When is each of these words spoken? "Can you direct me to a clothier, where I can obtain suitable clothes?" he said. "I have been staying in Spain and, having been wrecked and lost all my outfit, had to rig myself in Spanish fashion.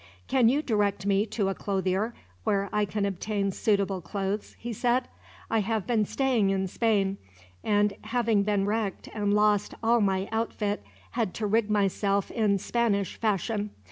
"Can 0.27 0.49
you 0.49 0.63
direct 0.63 1.05
me 1.05 1.27
to 1.27 1.49
a 1.49 1.53
clothier, 1.53 2.15
where 2.43 2.69
I 2.73 2.85
can 2.85 3.05
obtain 3.05 3.51
suitable 3.51 4.01
clothes?" 4.01 4.55
he 4.57 4.73
said. 4.73 5.07
"I 5.47 5.59
have 5.59 5.85
been 5.85 6.05
staying 6.05 6.49
in 6.49 6.67
Spain 6.69 7.19
and, 7.63 7.93
having 8.05 8.41
been 8.41 8.65
wrecked 8.65 9.09
and 9.13 9.31
lost 9.35 9.75
all 9.83 10.01
my 10.01 10.27
outfit, 10.31 10.83
had 11.11 11.35
to 11.35 11.45
rig 11.45 11.69
myself 11.69 12.31
in 12.31 12.57
Spanish 12.57 13.17
fashion. 13.17 13.69